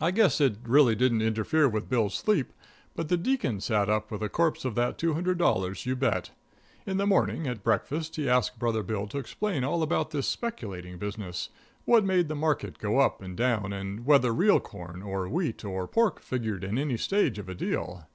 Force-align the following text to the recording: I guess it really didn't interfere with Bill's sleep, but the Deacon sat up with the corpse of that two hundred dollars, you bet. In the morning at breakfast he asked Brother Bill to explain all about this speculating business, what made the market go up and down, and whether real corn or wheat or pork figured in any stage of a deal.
I 0.00 0.12
guess 0.12 0.40
it 0.40 0.56
really 0.62 0.94
didn't 0.94 1.20
interfere 1.20 1.68
with 1.68 1.90
Bill's 1.90 2.14
sleep, 2.14 2.54
but 2.96 3.10
the 3.10 3.18
Deacon 3.18 3.60
sat 3.60 3.90
up 3.90 4.10
with 4.10 4.22
the 4.22 4.30
corpse 4.30 4.64
of 4.64 4.74
that 4.76 4.96
two 4.96 5.12
hundred 5.12 5.36
dollars, 5.36 5.84
you 5.84 5.94
bet. 5.94 6.30
In 6.86 6.96
the 6.96 7.06
morning 7.06 7.46
at 7.46 7.62
breakfast 7.62 8.16
he 8.16 8.30
asked 8.30 8.58
Brother 8.58 8.82
Bill 8.82 9.06
to 9.08 9.18
explain 9.18 9.62
all 9.62 9.82
about 9.82 10.10
this 10.12 10.26
speculating 10.26 10.96
business, 10.96 11.50
what 11.84 12.02
made 12.02 12.28
the 12.28 12.34
market 12.34 12.78
go 12.78 12.98
up 13.00 13.20
and 13.20 13.36
down, 13.36 13.74
and 13.74 14.06
whether 14.06 14.32
real 14.32 14.58
corn 14.58 15.02
or 15.02 15.28
wheat 15.28 15.62
or 15.66 15.86
pork 15.86 16.20
figured 16.22 16.64
in 16.64 16.78
any 16.78 16.96
stage 16.96 17.38
of 17.38 17.50
a 17.50 17.54
deal. 17.54 18.06